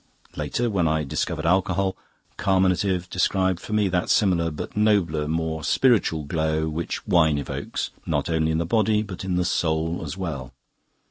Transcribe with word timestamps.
Later, 0.35 0.67
when 0.67 0.87
I 0.87 1.03
discovered 1.03 1.45
alcohol, 1.45 1.95
'carminative' 2.35 3.07
described 3.11 3.59
for 3.59 3.73
me 3.73 3.87
that 3.89 4.09
similar, 4.09 4.49
but 4.49 4.75
nobler, 4.75 5.27
more 5.27 5.63
spiritual 5.63 6.23
glow 6.23 6.67
which 6.67 7.05
wine 7.05 7.37
evokes 7.37 7.91
not 8.07 8.27
only 8.27 8.49
in 8.51 8.57
the 8.57 8.65
body 8.65 9.03
but 9.03 9.23
in 9.23 9.35
the 9.35 9.45
soul 9.45 10.01
as 10.03 10.17
well. 10.17 10.53